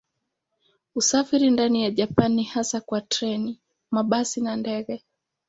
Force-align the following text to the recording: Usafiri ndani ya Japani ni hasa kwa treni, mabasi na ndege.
Usafiri 0.95 1.49
ndani 1.49 1.83
ya 1.83 1.91
Japani 1.91 2.35
ni 2.35 2.43
hasa 2.43 2.81
kwa 2.81 3.01
treni, 3.01 3.59
mabasi 3.91 4.41
na 4.41 4.55
ndege. 4.55 5.03